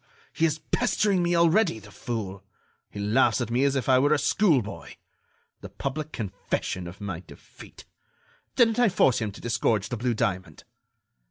he 0.33 0.47
is 0.47 0.57
pestering 0.57 1.21
me 1.21 1.35
already, 1.35 1.77
the 1.77 1.91
fool! 1.91 2.43
He 2.89 2.99
laughs 2.99 3.39
at 3.39 3.51
me 3.51 3.63
as 3.65 3.75
if 3.75 3.87
I 3.87 3.99
were 3.99 4.15
a 4.15 4.17
schoolboy! 4.17 4.95
The 5.59 5.69
public 5.69 6.11
confession 6.11 6.87
of 6.87 6.99
my 7.01 7.19
defeat! 7.19 7.85
Didn't 8.55 8.79
I 8.79 8.89
force 8.89 9.19
him 9.19 9.31
to 9.31 9.39
disgorge 9.39 9.89
the 9.89 9.97
blue 9.97 10.15
diamond?" 10.15 10.63